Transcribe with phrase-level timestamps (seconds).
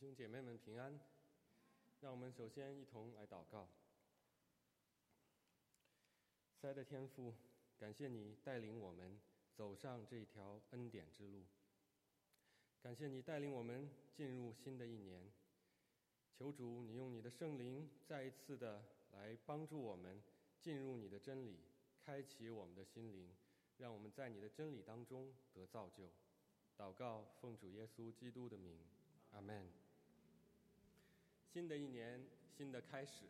[0.00, 0.98] 兄姐妹们平安，
[2.00, 3.68] 让我们首先一同来祷告。
[6.58, 7.34] 塞的天父，
[7.78, 9.20] 感谢你带领我们
[9.54, 11.44] 走上这条恩典之路，
[12.82, 15.22] 感谢你带领我们进入新的一年。
[16.32, 18.82] 求主，你用你的圣灵再一次的
[19.12, 20.22] 来帮助我们
[20.62, 21.58] 进入你的真理，
[22.02, 23.28] 开启我们的心灵，
[23.76, 26.10] 让我们在你的真理当中得造就。
[26.78, 28.78] 祷告，奉主耶稣基督的名。
[29.32, 29.79] 阿门。
[31.52, 32.24] 新的一年，
[32.56, 33.24] 新的开始，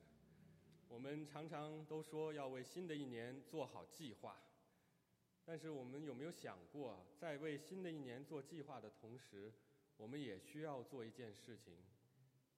[0.88, 4.36] 我们常常都说要为新的一年做好计划，
[5.42, 9.50] 但是我们有没有想过，在为新的一年做计划的同时，
[9.96, 11.78] 我们也需要做一件事情，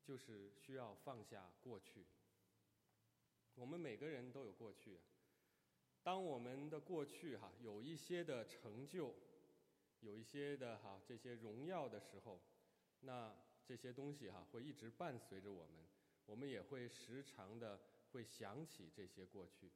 [0.03, 2.07] 就是需要放下过去。
[3.55, 4.99] 我们每个人都有过去，
[6.03, 9.15] 当我们的过去哈有一些的成就，
[10.01, 12.41] 有一些的哈这些荣耀的时候。
[13.05, 15.85] 那这些东西哈会一直伴随着我们，
[16.27, 19.71] 我们也会时常的会想起这些过去。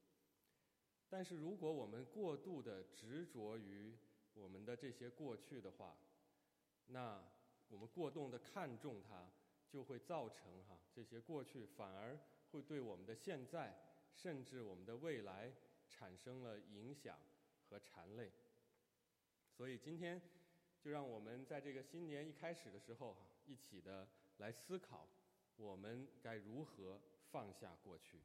[1.09, 3.97] 但是如果我们过度的执着于
[4.35, 5.97] 我们的这些过去的话，
[6.87, 7.23] 那
[7.69, 9.31] 我们过度的看重它，
[9.69, 12.19] 就会造成哈这些过去反而
[12.51, 13.75] 会对我们的现在
[14.13, 15.53] 甚至我们的未来
[15.89, 17.19] 产生了影响
[17.69, 18.31] 和缠累。
[19.51, 20.21] 所以今天。
[20.79, 24.09] 就让我们在这个新年一开始的时候，哈，一起的
[24.39, 25.09] 来思考，
[25.57, 28.21] 我们该如何放下过去。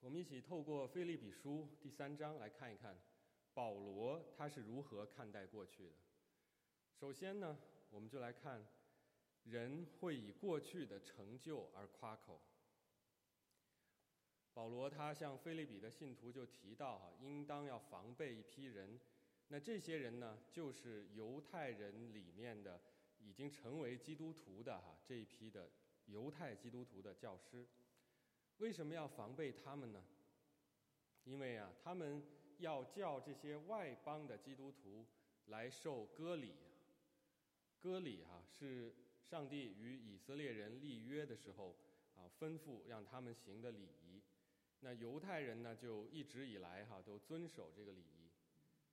[0.00, 2.98] 我们一起透过《菲利比书》第三章来看一看，
[3.52, 5.96] 保罗他是如何看待过去的。
[6.94, 7.58] 首先呢，
[7.90, 8.66] 我们就来看，
[9.44, 12.40] 人会以过去的成就而夸口。
[14.52, 18.98] 保罗他向菲利比的信徒就提到哈，应当要防备一批人，
[19.52, 22.80] 那这些人呢，就是犹太人里面的
[23.18, 25.68] 已经成为基督徒的哈这一批的
[26.06, 27.66] 犹太基督徒的教师。
[28.58, 30.04] 为什么要防备他们呢？
[31.24, 32.22] 因为啊，他们
[32.58, 35.04] 要叫这些外邦的基督徒
[35.46, 36.54] 来受割礼。
[37.80, 41.74] 割礼哈是上帝与以色列人立约的时候
[42.14, 44.22] 啊吩咐让他们行的礼仪。
[44.78, 48.19] 那犹太人呢，就一直以来哈都遵守这个礼仪。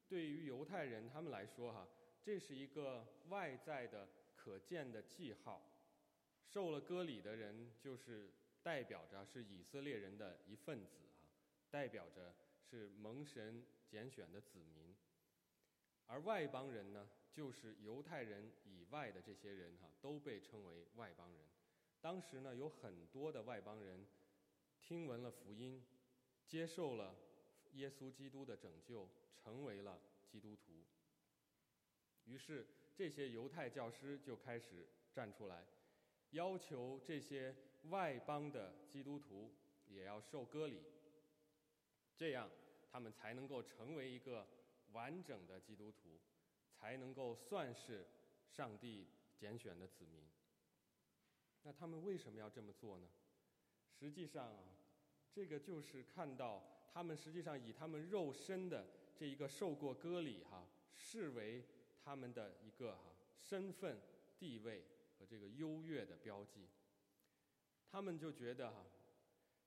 [0.07, 1.87] 对于犹太人他们来说哈，
[2.21, 5.61] 这是一个外在的可见的记号。
[6.45, 8.31] 受了割礼的人，就是
[8.63, 11.27] 代表着是以色列人的一份子啊，
[11.69, 14.95] 代表着是蒙神拣选的子民。
[16.05, 21.45] 而外邦人呢，就是犹太人以外的这些人哈，都被称为外邦人。
[21.99, 24.07] 当时呢，有很多的外邦人。
[24.79, 25.83] 听闻了福音，
[26.45, 27.13] 接受了
[27.73, 30.85] 耶稣基督的拯救，成为了基督徒。
[32.25, 35.65] 于是，这些犹太教师就开始站出来，
[36.31, 37.55] 要求这些
[37.89, 39.53] 外邦的基督徒
[39.87, 40.81] 也要受割礼，
[42.15, 42.49] 这样
[42.91, 44.47] 他们才能够成为一个
[44.91, 46.19] 完整的基督徒，
[46.69, 48.05] 才能够算是
[48.49, 49.07] 上帝
[49.37, 50.27] 拣选的子民。
[51.63, 53.07] 那他们为什么要这么做呢？
[53.99, 54.53] 实际上，
[55.31, 58.83] 这个就是看到他们实际上以他们肉身的
[59.15, 60.65] 这一个受过割礼哈，
[60.95, 61.63] 视为
[62.03, 64.01] 他们的一个哈身份
[64.39, 64.83] 地位
[65.19, 66.67] 和这个优越的标记。
[67.91, 68.83] 他们就觉得哈，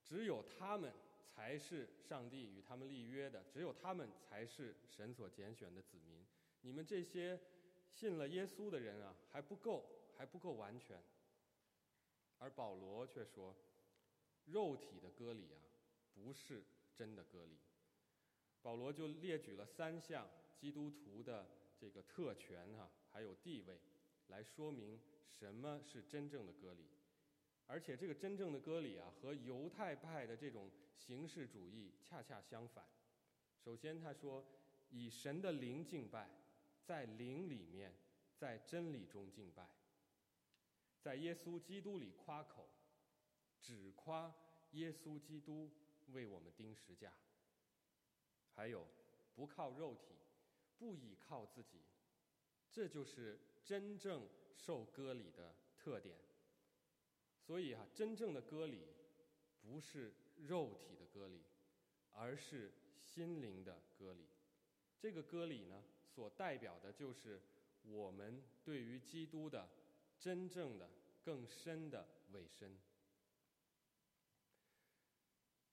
[0.02, 0.92] 只有他们
[1.32, 6.26] 才是上帝与他们立约的，只有他们才是神所拣选的子民。
[6.62, 7.38] 你们这些
[7.88, 9.84] 信了耶稣的人啊，还不够，
[10.18, 11.00] 还不够完全。
[12.40, 13.54] 而保罗却说。
[14.46, 15.62] 肉体的割礼啊，
[16.12, 16.64] 不是
[17.00, 17.56] 真的割礼。
[18.60, 20.28] 保罗就列举了三项
[20.58, 23.80] 基督徒的这个特权哈，还有地位，
[24.26, 25.00] 来说明
[25.30, 26.84] 什么是真正的割礼。
[27.66, 32.84] 而且这个真正的割礼啊，和犹太派的这种形式主义恰恰相反。
[33.64, 34.44] 首先他说，
[34.90, 36.28] 以神的灵敬拜，
[36.84, 37.94] 在灵里面，
[38.36, 39.66] 在真理中敬拜，
[41.00, 42.68] 在耶稣基督里夸口。
[43.62, 44.34] 只夸
[44.70, 45.70] 耶稣基督
[46.10, 47.12] 为我们钉十架，
[48.54, 48.86] 还有
[49.34, 50.14] 不靠肉体，
[50.78, 51.80] 不倚靠自己，
[52.70, 56.16] 这就是真正受割礼的特点。
[57.40, 58.86] 所以啊，真正的割礼
[59.60, 61.42] 不是肉体的割礼，
[62.12, 64.26] 而是心灵的割礼。
[64.98, 67.40] 这个割礼呢，所代表的就是
[67.82, 69.68] 我们对于基督的
[70.18, 70.90] 真正的
[71.24, 72.78] 更深的委身。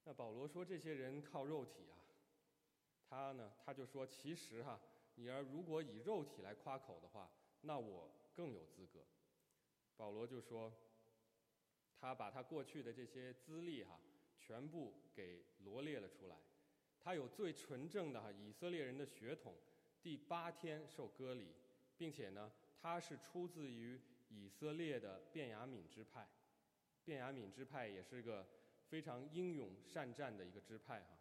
[0.08, 2.00] 那保罗说这些人靠肉体啊，
[3.10, 4.80] 他呢他就说其实哈，
[5.16, 9.00] 你要如果以肉体来夸口的话，那我更有资格。
[9.98, 10.72] 保罗就说，
[12.00, 14.00] 他把他过去的这些资历哈，
[14.40, 16.36] 全部给罗列了出来。
[16.98, 19.54] 他有最纯正的哈以色列人的血统，
[20.02, 21.54] 第八天受割礼，
[21.98, 22.50] 并且呢，
[22.80, 24.00] 他是出自于
[24.30, 26.26] 以色列的便雅悯支派。
[27.04, 28.48] 便雅悯支派也是个
[28.88, 31.18] 非常英勇善战的一个支派哈。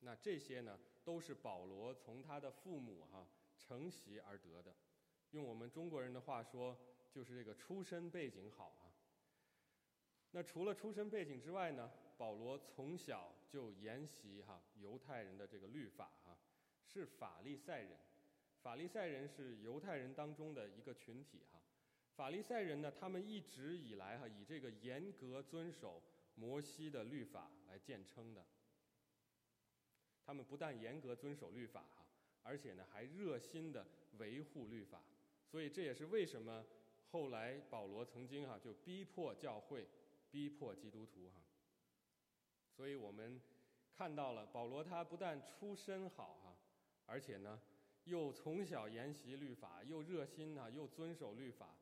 [0.00, 3.26] 那这些呢，都是保罗从他的父母哈
[3.58, 4.74] 承袭而得的。
[5.30, 6.78] 用我们中国人的话说。
[7.12, 8.92] 就是这个出身背景好啊。
[10.32, 16.36] 那除了出身背景之外呢，保罗从小就研习哈犹太人的这个律法哈，
[16.84, 17.96] 是法利赛人。
[18.60, 21.58] 法利赛人是犹太人当中的一个群体哈。
[22.14, 26.02] 法利赛人呢，他们一直以来哈以这个严格遵守
[26.36, 28.46] 摩西的律法来建称的。
[30.24, 32.06] 他们不但严格遵守律法哈，
[32.44, 33.84] 而且呢还热心的
[34.18, 35.02] 维护律法。
[35.44, 36.64] 所以这也是为什么。
[37.12, 39.86] 后来保罗曾经哈就逼迫教会，
[40.28, 41.40] 逼迫基督徒哈，
[42.68, 43.40] 所以我们
[43.96, 46.58] 看到了保罗他不但出身好哈，
[47.06, 47.62] 而且呢
[48.04, 51.78] 又从小研习律法，又热心啊，又遵守律法，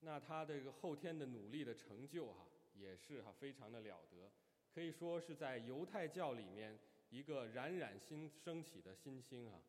[0.00, 4.30] 那他这个后天的努力的成就哈也是哈非常的了得，
[4.72, 6.78] 可以说是在犹太教里面
[7.10, 9.60] 一个冉冉新升起的新星啊，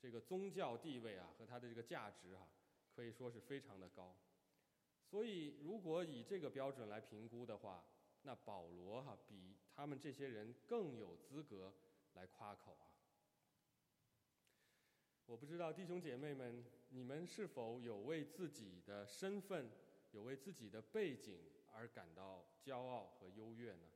[0.00, 2.48] 这个宗教地位啊和他的这个价值哈
[2.94, 4.16] 可以说是非常的高。
[5.06, 7.84] 所以，如果以这个标准来评估的话，
[8.22, 11.72] 那保罗哈比他们这些人更有资格
[12.14, 12.88] 来夸口啊。
[15.26, 19.70] 我不知道弟兄姐妹们，你们是否有为自己的身份、
[20.10, 21.38] 有为自己的背景
[21.72, 23.86] 而感到骄傲和优越呢？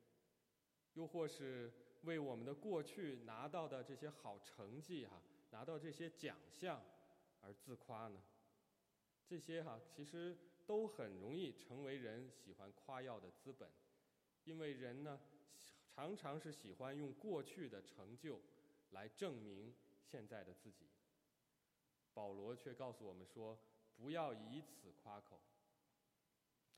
[0.94, 1.72] 又或是
[2.02, 6.82] 为我们的过去拿到的这些好成绩哈，拿到这些奖项
[7.40, 8.22] 而自夸呢？
[9.26, 10.36] 这些哈，其实。
[10.68, 13.70] 都很容易成为人喜欢夸耀的资本，
[14.44, 15.18] 因为人呢，
[15.94, 18.38] 常常是喜欢用过去的成就
[18.90, 20.86] 来证明现在的自己。
[22.12, 23.58] 保罗却告诉我们说，
[23.96, 25.40] 不要以此夸口。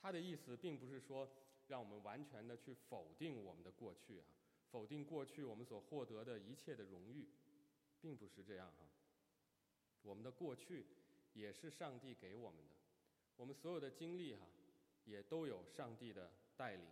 [0.00, 1.28] 他的意思并不是说
[1.70, 4.26] 让我们完全的去否定我们的过去啊，
[4.72, 7.28] 否定过去我们所获得的一切的荣誉，
[8.00, 8.84] 并不是这样哈。
[10.02, 10.84] 我们的过去
[11.32, 12.74] 也是上帝给我们的。
[13.36, 14.40] 我们所有的经历哈，
[15.04, 16.84] 也都有上帝的带领。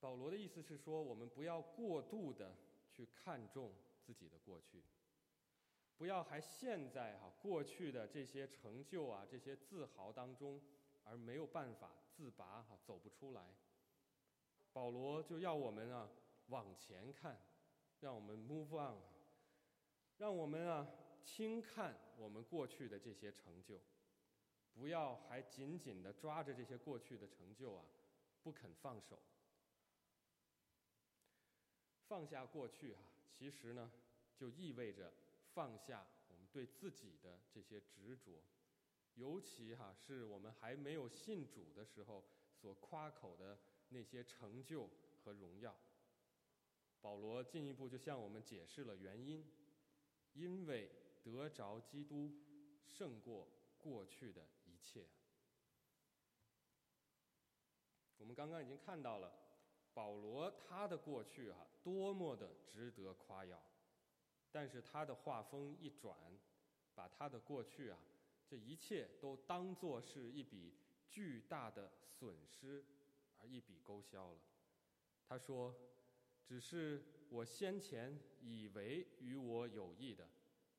[0.00, 2.54] 保罗的意思是说，我们不要过度的
[2.92, 3.72] 去看重
[4.04, 4.82] 自己的过去，
[5.96, 10.60] 不要还陷在哈过去的这些成就啊、这些自豪当中，
[11.04, 13.42] 而没有办法自拔哈，走不出来。
[14.72, 16.08] 保罗就要我们啊
[16.46, 17.40] 往前看，
[18.00, 18.96] 让我们 move on，
[20.18, 20.88] 让我们啊
[21.24, 23.80] 轻看我们过去的这些成就。
[24.72, 27.84] 不要还紧紧的抓着这些过去的成就啊，
[28.42, 29.18] 不肯放手。
[32.06, 33.00] 放下过去哈，
[33.30, 33.90] 其实呢，
[34.36, 35.12] 就意味着
[35.52, 38.42] 放下我们对自己的这些执着，
[39.14, 43.58] 尤其哈是我们还没有信主的时候所夸口的
[43.88, 44.88] 那些成就
[45.22, 45.74] 和荣耀。
[47.00, 49.44] 保罗进一步就向我们解释了原因，
[50.32, 50.90] 因为
[51.22, 52.32] 得着基督
[52.86, 53.48] 胜过
[53.78, 54.76] 过去的一。
[54.78, 55.06] 切，
[58.18, 59.32] 我们刚刚已经看到了
[59.94, 63.62] 保罗他的过去哈多么的值得夸耀，
[64.52, 66.18] 但是他的画风一转，
[66.94, 67.98] 把他的过去啊
[68.46, 70.74] 这一切都当作是一笔
[71.08, 72.84] 巨大的损失
[73.38, 74.40] 而一笔勾销了。
[75.26, 75.74] 他说
[76.44, 80.28] ：“只是我先前以为与我有益的，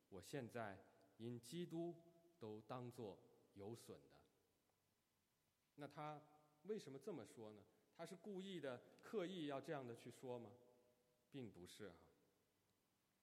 [0.10, 0.78] 我现在
[1.18, 1.96] 因基督
[2.40, 3.18] 都当作。”
[3.56, 4.20] 有损的，
[5.76, 6.22] 那他
[6.64, 7.64] 为什么这么说呢？
[7.96, 10.52] 他是故意的、刻意要这样的去说吗？
[11.32, 11.96] 并不是啊。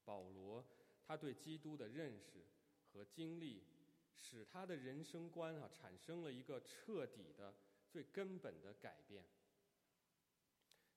[0.07, 0.65] 保罗
[1.07, 2.47] 他对基督的认识
[2.91, 3.63] 和经历，
[4.16, 7.54] 使他的人生观啊产生了一个彻底的、
[7.88, 9.25] 最根本的改变。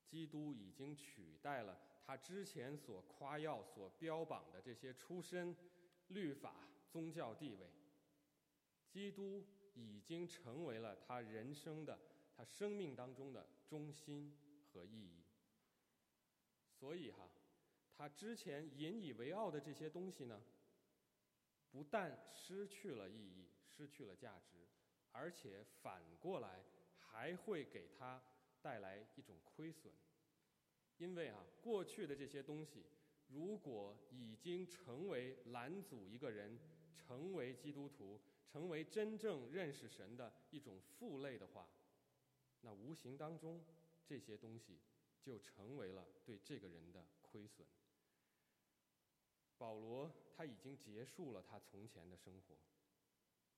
[0.04, 5.56] 基督已经取代了他之前所夸耀、所标榜的这些出身、
[6.08, 7.68] 律法、宗教地位。
[8.88, 9.44] 基督
[9.74, 11.98] 已经成为了他人生的、
[12.36, 14.38] 他生命当中的中心
[14.72, 15.24] 和意义。
[16.70, 17.28] 所以哈，
[17.96, 20.40] 他之前引以为傲的这些东西呢，
[21.76, 24.66] 不但失去了意义、失去了价值，
[25.12, 26.64] 而且反过来
[26.96, 28.22] 还会给他
[28.62, 29.92] 带来一种亏损。
[30.96, 32.86] 因为啊，过去的这些东西
[33.28, 36.58] 如果已经成为拦阻一个人
[36.96, 41.68] 成为基督徒、成为真正认识神的一种负累的话，
[42.62, 43.62] 那无形当中
[44.06, 44.80] 这些东西
[45.20, 47.66] 就成为了对这个人的亏损。
[49.58, 52.56] 保罗他已经结束了他从前的生活，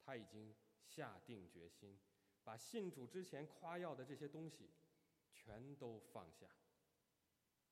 [0.05, 1.99] 他已经下定决心，
[2.45, 4.71] 把信主之前夸耀的这些东西
[5.33, 6.47] 全都放下，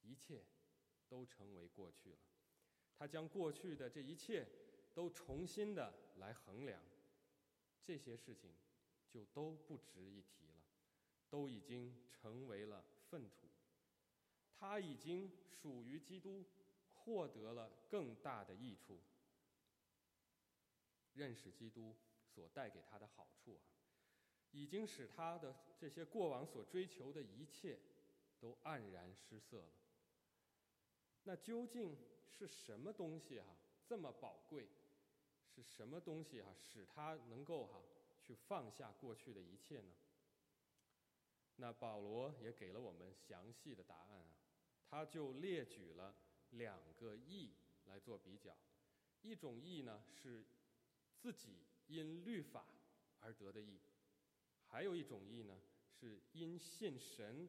[0.02, 0.45] 一切
[1.09, 2.18] 都成为过去了。
[2.99, 4.47] 他将过去的这一切
[4.92, 6.83] 都重新的来衡量，
[7.80, 8.52] 这些事情
[9.09, 10.64] 就都不值一提了，
[11.30, 13.47] 都已经成为了粪土。
[14.59, 16.45] 他已经属于基督。
[17.06, 19.00] 获得了更大的益处。
[21.14, 21.96] 认识基督
[22.34, 23.62] 所带给他的好处啊，
[24.50, 27.78] 已经使他的这些过往所追求的一切
[28.40, 29.72] 都黯然失色了。
[31.22, 31.96] 那究竟
[32.28, 33.46] 是什么东西哈
[33.86, 34.68] 这么宝贵？
[35.54, 37.80] 是什么东西哈使他能够哈
[38.20, 39.94] 去放下过去的一切呢？
[41.56, 44.36] 那保罗也给了我们详细的答案啊，
[44.90, 46.14] 他就列举了。
[46.50, 47.52] 两个义
[47.86, 48.56] 来做比较，
[49.22, 50.44] 一种义呢是
[51.18, 52.66] 自己因律法
[53.20, 53.78] 而得的义，
[54.66, 55.60] 还有一种义呢
[55.90, 57.48] 是因信神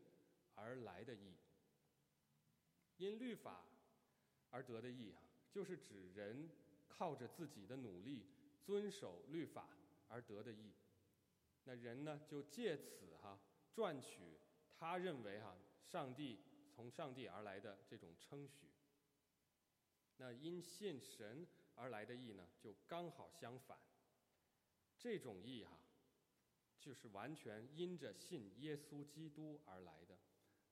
[0.56, 1.36] 而来的义。
[2.98, 3.64] 因律法
[4.50, 6.50] 而得的义啊，就是指人
[6.88, 8.26] 靠着自己的努力
[8.64, 9.70] 遵守律法
[10.08, 10.74] 而得的义。
[11.66, 13.40] 那人呢就借此哈
[13.72, 14.40] 赚取
[14.80, 16.40] 他认为哈上帝
[16.74, 18.68] 从上帝而来的这种称许。
[20.18, 23.78] 那因信神而来的义呢，就刚好相反。
[24.98, 25.78] 这种义哈，
[26.80, 30.18] 就是完全因着信耶稣基督而来的，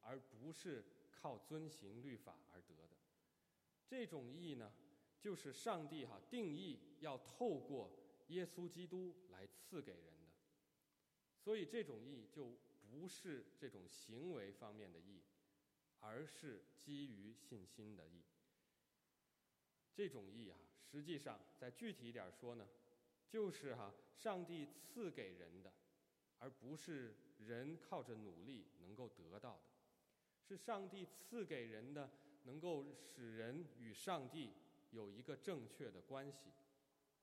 [0.02, 2.98] 而不是靠遵行律法而得的。
[3.88, 4.74] 这种义呢，
[5.20, 7.92] 就是上帝哈定义要透过
[8.30, 10.34] 耶稣基督来赐给人的。
[11.38, 15.22] 所以这种义就不是这种行为方面的义，
[16.00, 18.24] 而是基于信心的义。
[19.96, 20.58] 这种义啊，
[20.92, 22.68] 实际上再具体一点说呢，
[23.30, 25.72] 就是哈上帝赐给人的，
[26.38, 29.62] 而不是人靠着努力能够得到的，
[30.46, 32.12] 是上帝赐给人的，
[32.44, 34.52] 能够使人与上帝
[34.92, 36.52] 有一个正确的关系，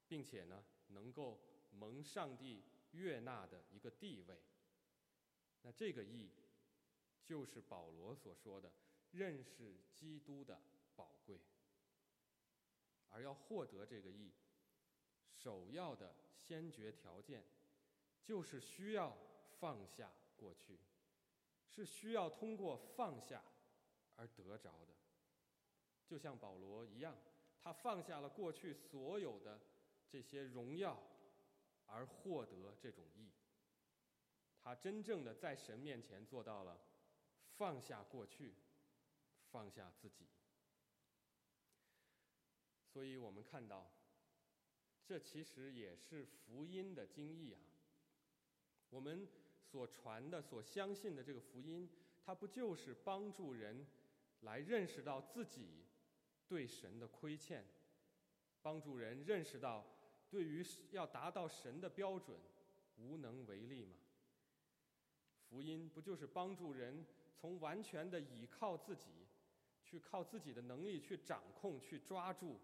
[0.08, 1.38] 并且呢，能够
[1.72, 2.62] 蒙上帝
[2.92, 4.40] 悦纳的一个地位。
[5.60, 6.30] 那这个义，
[7.22, 8.72] 就是保罗所说的
[9.12, 10.58] 认识基督的
[10.96, 11.38] 宝贵。
[13.12, 14.32] 而要获得这个义，
[15.34, 17.44] 首要的先决条件，
[18.24, 19.16] 就是需要
[19.60, 20.80] 放下过去，
[21.68, 23.44] 是需要通过放下
[24.16, 24.94] 而得着的。
[26.06, 27.16] 就像保罗一样，
[27.62, 29.60] 他放下了过去所有的
[30.08, 31.00] 这些荣耀，
[31.86, 33.30] 而获得这种义。
[34.60, 36.80] 他真正的在神面前做到了
[37.56, 38.54] 放下过去，
[39.50, 40.26] 放下自己。
[42.92, 43.90] 所以我们看到，
[45.06, 47.60] 这其实也是福音的经义啊。
[48.90, 49.26] 我们
[49.64, 51.88] 所传的、所相信的这个福音，
[52.22, 53.86] 它不就是帮助人
[54.40, 55.86] 来认识到自己
[56.46, 57.64] 对神的亏欠，
[58.60, 59.86] 帮助人认识到
[60.28, 62.38] 对于要达到神的标准
[62.98, 63.96] 无能为力吗？
[65.48, 69.26] 福音不就是帮助人从完全的倚靠自己，
[69.82, 72.60] 去靠自己的能力去掌控、去抓住？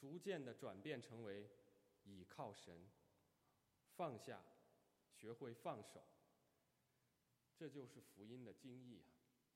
[0.00, 1.46] 逐渐的转变成为
[2.04, 2.88] 倚靠神，
[3.96, 4.42] 放下，
[5.12, 6.02] 学会放手。
[7.54, 9.12] 这就是福音的经义啊，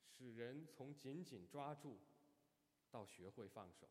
[0.07, 1.99] 使人从紧紧抓住
[2.91, 3.89] 到学会放手。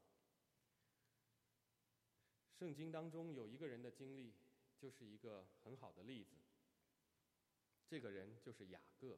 [2.51, 4.35] 圣经当中有一个人的经历，
[4.77, 6.35] 就是一个很好的例子。
[7.87, 9.17] 这个人就是雅各。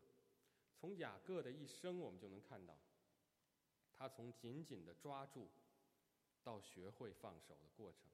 [0.77, 2.79] 从雅各的一生，我们就能看到，
[3.93, 5.49] 他从紧紧的抓住。
[6.45, 8.07] 到学会放手的过程，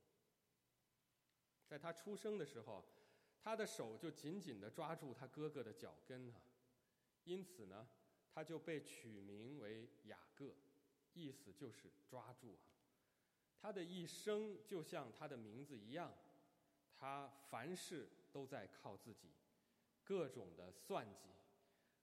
[1.67, 2.85] 在他出生的时候，
[3.41, 6.41] 他的手就紧紧的抓住他哥哥的脚跟啊，
[7.25, 7.89] 因此呢，
[8.33, 10.55] 他就被取名为雅各，
[11.11, 12.63] 意思就是抓住啊。
[13.59, 16.13] 他的一生就像他的名字一样，
[16.95, 19.33] 他凡事都在靠自己，
[20.05, 21.27] 各种的算计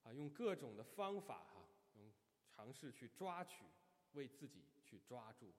[0.03, 2.13] 啊，用各种的方法哈，用
[2.45, 3.65] 尝试去抓取，
[4.11, 5.51] 为自己去抓住。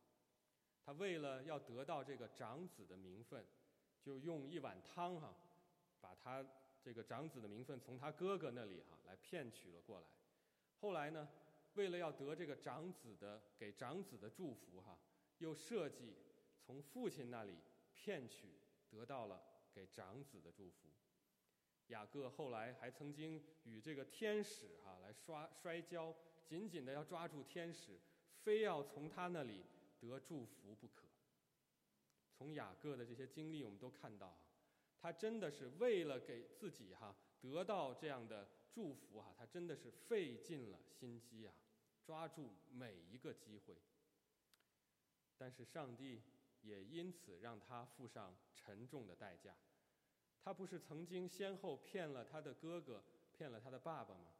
[0.91, 3.47] 他为了要得到这个长子的名分，
[4.03, 5.33] 就用一碗汤哈，
[6.01, 6.45] 把他
[6.83, 10.07] 这个长子的名分从他哥哥那里哈来骗取了过来。
[10.81, 11.29] 后来呢，
[11.75, 14.99] 为了要得这个长子的给长子的祝福哈，
[15.39, 16.17] 又设计
[16.61, 17.55] 从父亲那里
[17.95, 18.59] 骗取
[18.91, 19.41] 得到了
[19.73, 20.89] 给长子的祝福。
[21.87, 26.13] 雅各后来还曾经与这个天使哈来摔摔跤，
[26.45, 27.97] 紧紧的要抓住天使，
[28.43, 29.63] 非要从他那里
[30.01, 31.07] 得祝福不可。
[32.33, 34.37] 从雅各的这些经历，我们都看到，
[34.99, 41.55] 他真的是为了给自己哈得到这样的祝福哈，他真的是费尽了心机啊。
[42.03, 43.77] 抓住每一个机会，
[45.37, 46.23] 但是上帝
[46.63, 49.55] 也因此让他付上沉重的代价。
[50.43, 54.33] 他不是曾经先后骗了他的哥哥，骗了他的爸爸吗？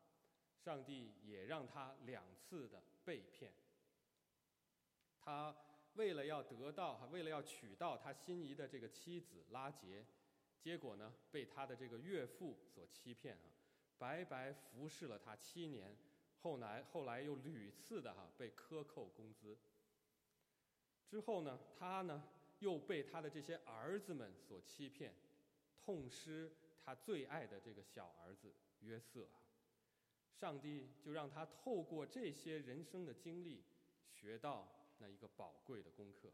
[0.65, 3.53] 上帝也让他两次的被骗。
[5.23, 5.55] 他
[5.95, 10.05] 为了要得到，为了要娶到他心仪的这个妻子拉杰，
[10.59, 13.53] 结果呢，被他的这个岳父所欺骗啊，
[13.99, 15.97] 白白服侍了他七年。
[16.43, 19.59] 后来，后来又屡次的哈被克扣工资。
[21.07, 22.23] 之后呢，他呢
[22.61, 25.15] 又被他的这些儿子们所欺骗，
[25.85, 26.51] 痛失
[26.83, 29.37] 他最爱的这个小儿子约瑟啊。
[30.33, 33.63] 上帝就让他透过这些人生的经历，
[34.09, 34.67] 学到
[35.01, 36.33] 那一个宝贵的功课，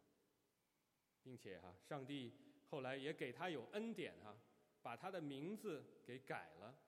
[1.23, 2.35] 并且哈，上帝
[2.69, 4.37] 后来也给他有恩典哈，
[4.83, 6.79] 把他的名字给改了，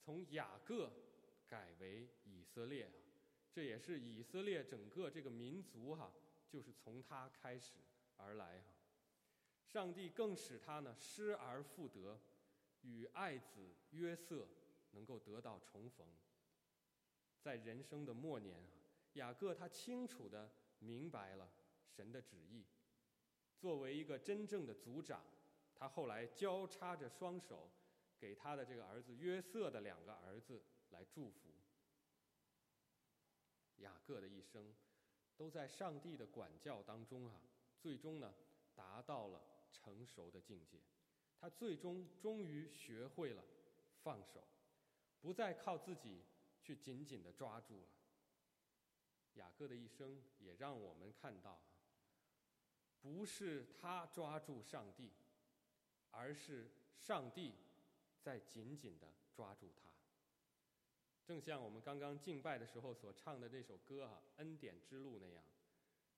[0.00, 0.92] 从雅各。
[1.48, 2.92] 改为以色列啊，
[3.52, 6.12] 这也是以色列整个这个民族哈，
[6.48, 7.74] 就是从他开始
[8.16, 8.74] 而来哈。
[9.64, 12.20] 上帝更使他呢失而复得，
[12.80, 14.48] 与爱子约瑟
[14.90, 16.04] 能够得到重逢。
[17.40, 18.66] 在人生的末年啊，
[19.12, 21.50] 雅各他清楚的明白了
[21.86, 22.64] 神的旨意。
[23.58, 25.24] 作为一个真正的族长，
[25.74, 27.70] 他后来交叉着双手，
[28.18, 30.62] 给他的这个儿子约瑟的两个儿子。
[30.90, 31.52] 来祝福
[33.78, 34.72] 雅各的一生，
[35.36, 37.34] 都在上帝的管教当中啊，
[37.80, 38.32] 最终呢
[38.72, 39.42] 达到了
[39.72, 40.78] 成熟的境界。
[41.40, 43.44] 他最终终于学会了
[44.00, 44.46] 放手，
[45.20, 46.24] 不再靠自己
[46.62, 47.88] 去紧紧的抓住了。
[49.36, 51.58] 雅各的一生也让我们看到，
[53.00, 55.10] 不是他抓住上帝，
[56.10, 57.54] 而是上帝
[58.20, 59.86] 在紧紧的抓住他。
[61.24, 65.42] 正像我们刚刚敬拜的时候所唱的那首歌啊，《恩典之路》那样，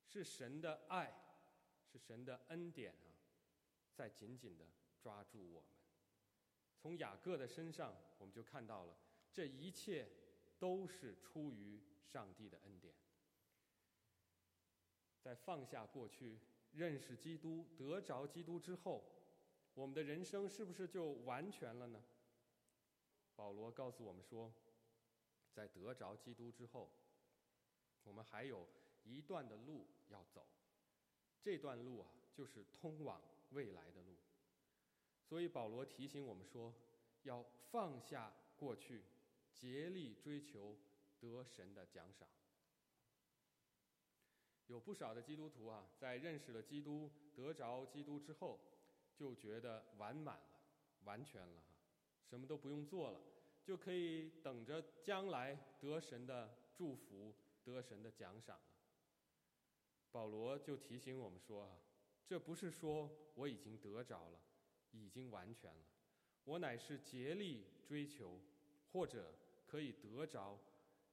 [0.07, 1.13] 是神的爱，
[1.91, 3.17] 是神的恩典啊，
[3.95, 4.67] 在紧紧的
[5.01, 5.71] 抓住我们。
[6.77, 8.97] 从雅各的身上，我们就看到了
[9.33, 10.09] 这一切
[10.59, 12.95] 都是出于上帝的恩典。
[15.21, 16.39] 在放下过去、
[16.73, 19.05] 认识基督、得着基督之后，
[19.75, 22.03] 我们的人生是不是就完全了呢？
[23.37, 24.53] 保罗告诉我们说。
[25.51, 26.89] 在得着基督之后，
[28.05, 28.65] 我们还有
[29.03, 30.47] 一段的路要走，
[31.43, 34.15] 这段路啊，就是通往未来的路。
[35.25, 36.73] 所以保罗提醒我们说，
[37.25, 39.03] 要放下过去，
[39.53, 40.77] 竭力追求
[41.19, 42.29] 得神的奖赏。
[44.69, 48.61] 有不少的基督徒啊，在认识了基督、得着基督之后，
[49.15, 50.61] 就觉得完满了、
[51.05, 51.63] 完全了，
[52.25, 53.21] 什么都不用做了。
[53.65, 58.63] 就可以等着将来得神的祝福、得神的奖赏了。
[60.11, 61.79] 保罗就提醒我们说：“啊，
[62.27, 64.41] 这不是说我已经得着了，
[64.93, 65.85] 已经完全了，
[66.45, 68.41] 我乃是竭力追求，
[68.93, 69.35] 或者
[69.67, 70.59] 可以得着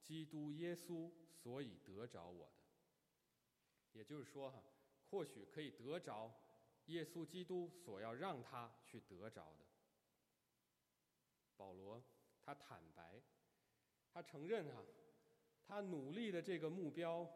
[0.02, 2.65] 基督耶稣，所以得着我的。
[3.96, 4.62] 也就是说，哈，
[5.10, 6.32] 或许可以得着
[6.86, 9.66] 耶稣基督所要让他去得着的。”
[11.56, 12.02] 保罗。
[12.48, 13.20] 他坦白，
[14.12, 14.80] 他承认哈，
[15.66, 17.28] 他努力的这个目标，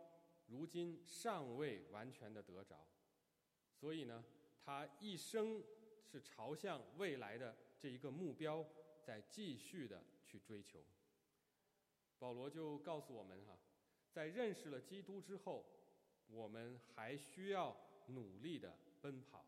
[0.47, 2.87] 如今尚未完全的得着，
[3.75, 4.25] 所以呢，
[4.65, 5.65] 他一生
[6.05, 8.65] 是朝向未来的这一个目标
[9.03, 10.81] 在继续的去追求。
[12.17, 13.59] 保罗就告诉我们哈，
[14.13, 15.67] 在认识了基督之后，
[16.33, 19.45] 我们还需要努力的奔跑，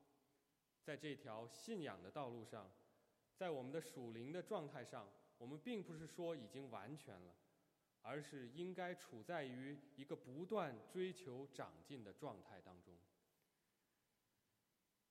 [0.83, 2.71] 在这条信仰的道路上，
[3.37, 5.09] 在我们的属灵的状态上。
[5.39, 7.35] 我们并不是说已经完全了，
[8.01, 12.95] 而是应该处在于一个不断追求长进的状态当中。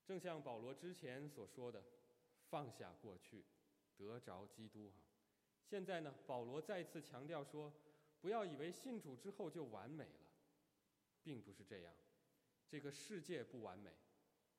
[0.05, 1.83] 正像保罗之前所说的，
[2.49, 3.43] 放下过去，
[3.97, 5.01] 得着基督哈。
[5.65, 7.73] 现在呢，保罗再次强调说，
[8.21, 10.15] 不要以为信主之后就完美了，
[11.23, 11.93] 并不是这样。
[12.67, 13.91] 这个世界不完美，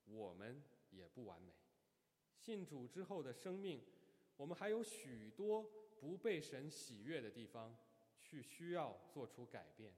[0.05, 1.53] 我们也不完美。
[2.37, 3.81] 信主之后的生命。
[4.35, 5.63] 我们还有许多
[6.01, 7.77] 不被神喜悦的地方
[8.19, 9.93] 去需要做出改变。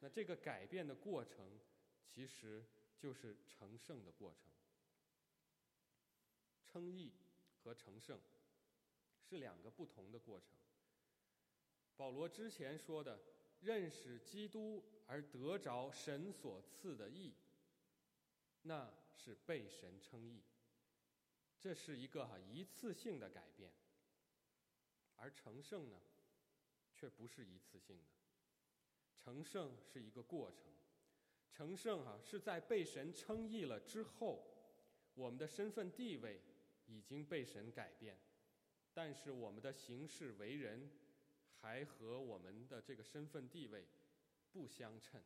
[0.00, 1.60] 那这个改变的过程，
[2.02, 2.64] 其实
[2.98, 4.50] 就是成圣的过程。
[6.66, 7.12] 称义
[7.62, 8.18] 和成圣
[9.22, 10.48] 是两个不同的过程。
[11.94, 13.20] 保罗之前说的
[13.62, 17.32] 认识基督而得着神所赐的义，
[18.62, 20.42] 那是被神称义，
[21.60, 23.72] 这是一个哈一次性的改变。
[25.16, 25.96] 而成圣呢，
[26.92, 28.04] 却不是一次性的。
[29.16, 30.64] 成圣是一个过程，
[31.52, 34.44] 成圣哈是在被神称义了之后，
[35.14, 36.40] 我们的身份地位
[36.86, 38.18] 已经被神改变，
[38.92, 40.90] 但是我们的行事为人
[41.62, 43.86] 还和我们的这个身份地位
[44.52, 45.22] 不相称，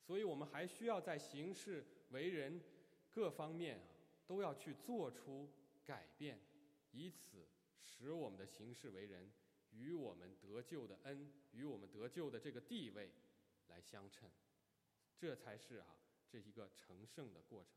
[0.00, 2.62] 所以我们还需要在行事为人
[3.10, 3.84] 各方面啊
[4.24, 5.50] 都要去做出
[5.84, 6.38] 改变，
[6.92, 7.46] 以此
[7.82, 9.30] 使我们的行事为人。
[9.70, 13.12] 与我们得救的恩，与我们得救的这个地位
[13.66, 14.28] 来相称，
[15.18, 15.86] 这才是啊，
[16.26, 17.74] 这一个成圣的过程。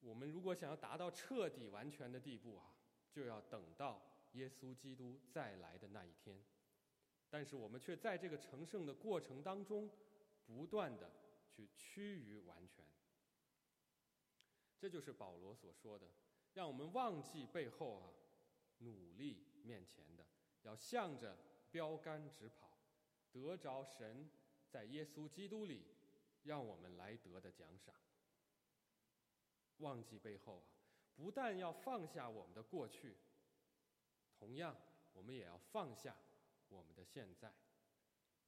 [0.00, 2.74] 我们如果想要达到彻底完全的地步啊，
[3.10, 4.00] 就要等到
[4.32, 6.38] 耶稣基督再来的那一天。
[7.30, 9.90] 但是我们却在这个成圣的过程当中，
[10.44, 11.10] 不断的
[11.46, 12.84] 去趋于完全。
[14.78, 16.06] 这就是保罗所说的，
[16.54, 18.12] 让我们忘记背后啊。
[18.78, 20.26] 努力面前的，
[20.62, 21.38] 要向着
[21.70, 22.76] 标杆直跑，
[23.30, 24.28] 得着神
[24.68, 25.84] 在耶稣基督里
[26.42, 27.94] 让我们来得的奖赏。
[29.76, 30.66] 忘记背后啊，
[31.14, 33.16] 不但要放下我们的过去，
[34.42, 34.76] 同样
[35.12, 36.16] 我们也要放下
[36.68, 37.52] 我们的现在。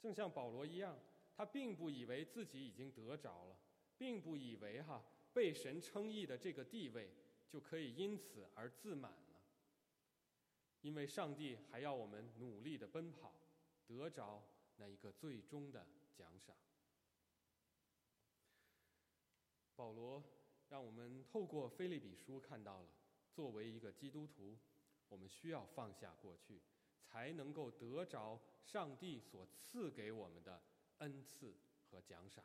[0.01, 0.99] 正像保罗一样，
[1.37, 3.57] 他并不以为自己已经得着了，
[3.97, 5.01] 并不以为哈
[5.33, 7.13] 被神称义的这个地位
[7.49, 9.41] 就可以因此而自满了。
[10.81, 13.33] 因为上帝还要我们努力的奔跑，
[13.87, 14.43] 得着
[14.77, 16.57] 那一个最终的奖赏。
[19.77, 20.21] 保罗
[20.69, 22.89] 让我们透过菲利比书看到了，
[23.33, 24.59] 作为一个基督徒，
[25.09, 26.61] 我们需要放下过去，
[27.03, 30.61] 才能够得着上帝所赐给我们的
[30.99, 31.55] 恩赐
[31.91, 32.45] 和奖赏。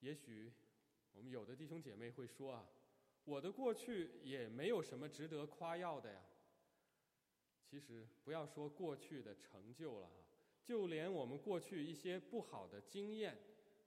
[0.00, 0.52] 也许
[1.12, 2.66] 我们有的弟兄姐妹会说啊，
[3.24, 6.22] 我的过去也没有什么值得夸耀的呀。
[7.62, 10.14] 其实不要说过去的成就了哈，
[10.64, 13.38] 就连我们过去一些不好的经验，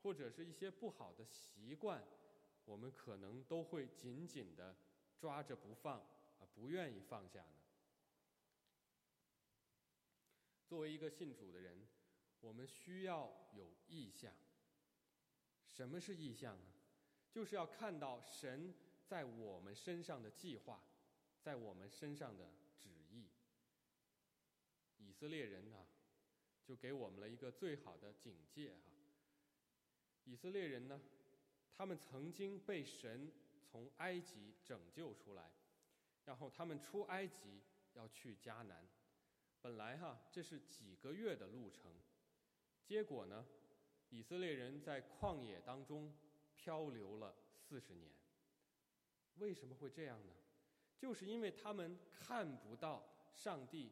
[0.02, 2.02] 或者是一些不好的习惯，
[2.64, 4.76] 我们可能都会紧紧的
[5.18, 6.02] 抓着不放，
[6.54, 7.48] 不愿意放下呢。
[10.68, 11.88] 作为一个信主的人，
[12.42, 14.34] 我们需要有意向。
[15.70, 16.66] 什么是意向呢？
[17.32, 18.74] 就是要看到神
[19.08, 20.84] 在我们身上的计划，
[21.42, 23.28] 在我们身上的旨意。
[24.98, 25.86] 以色列人啊，
[26.64, 28.92] 就给我们了一个最好的警戒哈。
[30.26, 31.02] 以色列人呢，
[31.76, 33.32] 他们曾经被神
[33.66, 35.52] 从埃及拯救出来，
[36.26, 37.62] 然后他们出埃及
[37.94, 38.88] 要去迦南，
[39.62, 41.92] 本来哈这是几个月的路程，
[42.84, 43.46] 结果呢，
[44.10, 46.16] 以色列人在旷野当中
[46.56, 48.12] 漂流了四十年。
[49.36, 50.34] 为什么会这样呢？
[50.98, 53.92] 就是因为他们看不到上帝。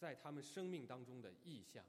[0.00, 1.84] 在他们生命当中的意象，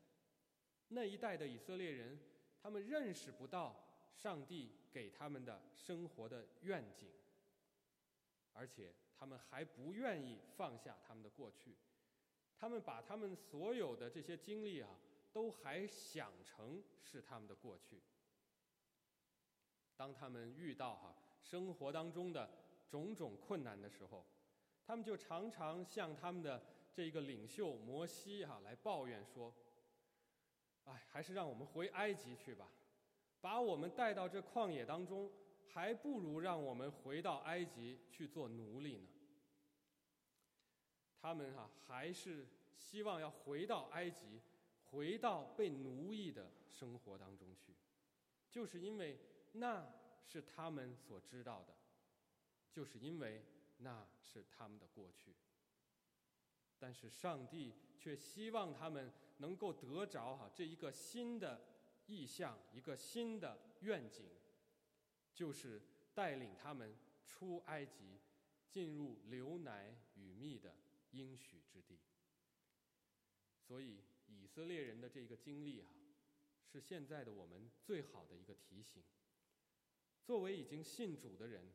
[0.90, 2.20] 那一代的以色列人，
[2.62, 7.10] 他们认识不到上帝给他们的生活的愿景，
[8.52, 11.78] 而且他们还不愿意放下他们的过去，
[12.58, 14.90] 他们把他们所有的这些经历啊，
[15.32, 18.02] 都还想成是他们的过去。
[19.96, 22.50] 当他们遇到哈生活当中的
[22.90, 24.26] 种种困难的时候，
[24.88, 26.60] 他们就常常向他们的。
[26.94, 29.56] 这个领袖摩西哈来抱怨说
[30.84, 32.70] ：“哎，还是让我们回埃及去吧，
[33.40, 35.32] 把我们带到这旷野当中，
[35.74, 39.08] 还不如让我们回到埃及去做奴隶呢。”
[41.22, 44.42] 他们哈还是希望要回到埃及，
[44.90, 47.76] 回到被奴役的生活当中去，
[48.50, 49.20] 就是因为
[49.52, 49.88] 那
[50.26, 51.76] 是他们所知道的，
[52.72, 53.44] 就是因为
[53.78, 55.36] 那是他们的过去。
[56.80, 61.62] 但是上帝却希望他们能够得着哈这一个新的
[62.08, 64.26] 意象，一个新的愿景，
[65.42, 65.82] 就是
[66.14, 68.20] 带领他们出埃及，
[68.70, 70.76] 进入流奶与蜜的
[71.14, 71.98] 应许之地。
[73.60, 75.88] 所以以色列人的这个经历啊，
[76.72, 79.02] 是现在的我们最好的一个提醒。
[80.24, 81.74] 作为已经信主的人，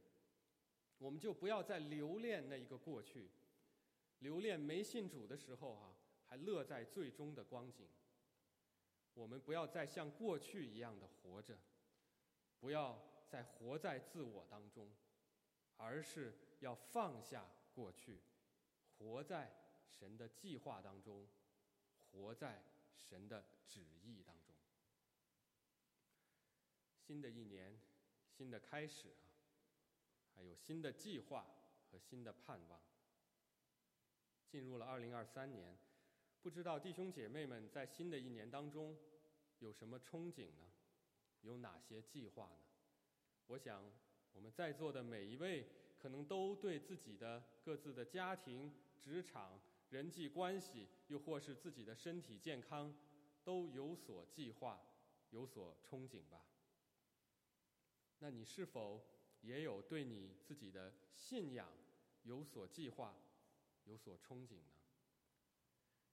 [0.98, 3.29] 我们就不要再留恋那一个过去。
[4.20, 5.92] 留恋没信主的时候，哈，
[6.24, 7.88] 还乐在最终的光景。
[9.14, 11.59] 我们不要再像过去一样的活着，
[12.61, 12.96] 不要
[13.28, 14.88] 再活在自我当中，
[15.76, 18.20] 而是要放下过去，
[18.98, 19.52] 活在
[19.88, 21.26] 神的计划当中，
[22.10, 22.62] 活在
[22.96, 24.54] 神的旨意当中。
[26.98, 27.78] 新的一年，
[28.28, 29.28] 新的开始啊，
[30.34, 31.46] 还有新的计划
[31.90, 32.80] 和新的盼望。
[34.48, 35.76] 进入了二零二三年，
[36.42, 38.96] 不知道弟兄姐妹们在新的一年当中
[39.58, 40.72] 有什么憧憬呢？
[41.42, 42.58] 有哪些计划呢？
[43.46, 43.82] 我想，
[44.32, 45.66] 我们在座的每一位
[45.98, 52.94] 可能都对自己的各自的家庭、职场、人际关系，又或是自己的身体健康，
[53.44, 54.80] 都有所计划、
[55.30, 56.44] 有所憧憬吧。
[58.18, 59.00] 那你是否
[59.42, 61.68] 也有对你自己的信仰
[62.24, 63.14] 有所计划、
[63.85, 64.72] 有所憧憬呢？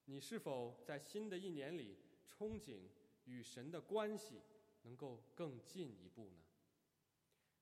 [0.06, 1.98] 你是否在新的一年里
[2.30, 2.90] 憧憬
[3.26, 4.42] 与神的关系
[4.84, 6.43] 能够更进一步呢？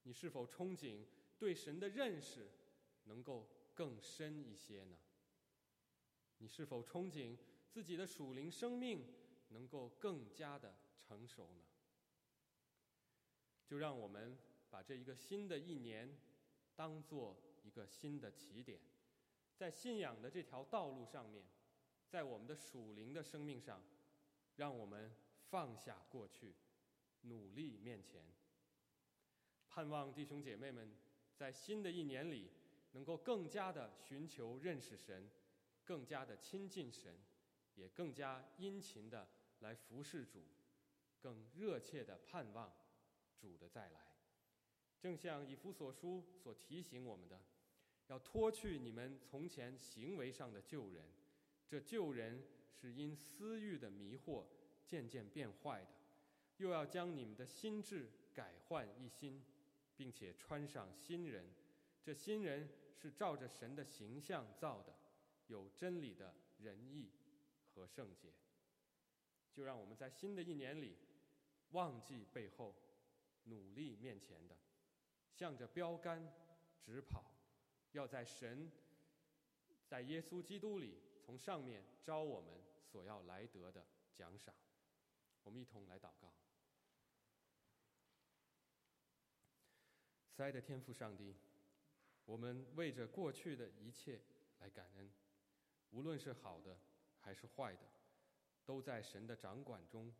[0.03, 1.05] 你是否憧憬
[1.37, 2.49] 对神的认识
[3.03, 4.97] 能够更深一些呢？
[6.37, 7.37] 你是否憧憬
[7.69, 9.05] 自己的属灵生命
[9.49, 11.63] 能够更加的成熟呢？
[13.65, 14.37] 就让我们
[14.69, 16.17] 把这一个新的一年
[16.75, 18.81] 当做一个新的起点，
[19.55, 21.45] 在信仰的这条道路上面，
[22.09, 23.81] 在我们的属灵的生命上，
[24.55, 25.15] 让我们
[25.49, 26.55] 放下过去，
[27.21, 28.25] 努力面前。
[29.73, 30.91] 盼望弟兄姐妹们
[31.33, 32.51] 在新的一年里，
[32.91, 35.31] 能够更加的寻求认识神，
[35.85, 37.15] 更加的亲近神，
[37.75, 39.25] 也更加殷勤的
[39.61, 40.43] 来服侍主，
[41.21, 42.69] 更热切的盼望。
[43.39, 44.01] 主的再来，
[44.99, 47.41] 正像以弗所书所提醒我们的，
[48.07, 51.05] 要脱去你们从前行为上的旧人，
[51.65, 54.45] 这旧人是因私欲的迷惑
[54.85, 55.87] 渐渐变坏的，
[56.57, 59.43] 又要将你们的心智改换一新，
[60.01, 61.45] 并且穿上新人，
[62.01, 64.95] 这新人是照着神的形象造的，
[65.45, 67.11] 有真理的仁义
[67.69, 68.33] 和圣洁。
[69.53, 70.97] 就让我们在新的一年里，
[71.69, 72.73] 忘记背后。
[73.45, 74.55] 努力面前的，
[75.33, 76.31] 向着标杆
[76.79, 77.23] 直跑，
[77.91, 78.71] 要在神，
[79.87, 83.85] 在耶稣基督里，从上面招我们所要来得的
[84.15, 84.53] 奖赏。
[85.43, 86.40] 我们一同来祷告。
[90.41, 91.35] 爱的天父上帝，
[92.25, 94.19] 我们为着过去的一切
[94.59, 95.11] 来感恩，
[95.91, 96.77] 无论是好的
[97.19, 97.81] 还是坏的，
[98.65, 100.13] 都在神的掌管中，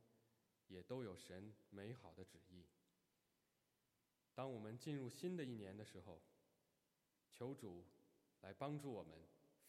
[0.68, 2.66] 也都有神美好的旨意。
[4.34, 6.22] 当我们进入新的一年的时候，
[7.32, 7.86] 求主
[8.42, 9.18] 来帮助我们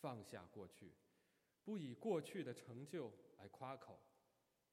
[0.00, 0.92] 放下过去，
[1.64, 3.98] 不以过去的成就来夸口，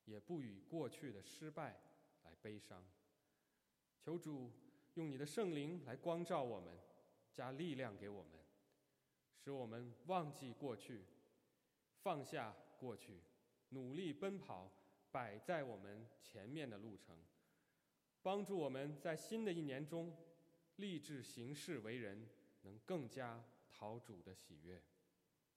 [0.06, 1.80] 也不以过去的失败
[2.24, 2.86] 来悲伤。
[4.00, 4.52] 求主
[4.95, 6.78] 用你的圣灵来光照我们，
[7.32, 8.32] 加力量给我们，
[9.34, 11.06] 使我们忘记过去，
[12.02, 13.21] 放下过去，
[13.69, 14.71] 努力奔跑
[15.12, 17.15] 摆在我们前面的路程。
[18.21, 20.13] 帮助我们在新的一年中
[20.75, 22.28] 立志行事为人，
[22.63, 24.82] 能更加讨主的喜悦。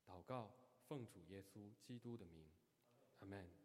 [0.07, 0.53] 祷告，
[0.87, 2.47] 奉主耶稣基督的名，
[3.19, 3.62] 阿门。